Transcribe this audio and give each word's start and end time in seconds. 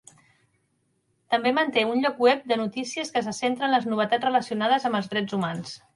També 1.33 1.51
manté 1.57 1.83
un 1.89 2.01
lloc 2.05 2.23
web 2.27 2.49
de 2.53 2.57
notícies 2.63 3.15
que 3.19 3.23
se 3.29 3.37
centra 3.41 3.69
en 3.69 3.75
les 3.77 3.89
novetats 3.93 4.29
relacionades 4.29 4.89
amb 4.91 5.01
els 5.03 5.13
drets 5.13 5.39
humans. 5.39 5.81